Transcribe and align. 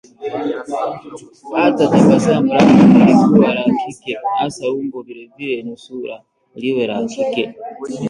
Hata 1.57 1.85
tabasamu 1.91 2.53
langu 2.53 2.99
lilikuwa 2.99 3.53
la 3.53 3.63
kike 3.63 4.17
hasa! 4.37 4.71
Umbo 4.71 5.01
vilevile 5.01 5.63
nusura 5.63 6.21
liwe 6.55 6.87
la 6.87 7.05
kike 7.05 7.55